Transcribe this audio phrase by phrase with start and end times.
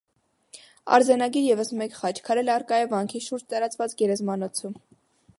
[0.95, 4.73] Արձանագիր ևս մեկ խաչքար էլ առկա է վանքի շուրջ տարածված գերեզմանոցում։